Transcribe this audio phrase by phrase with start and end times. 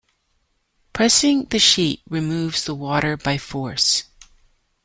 [0.93, 4.05] Pressing the sheet removes the water by force.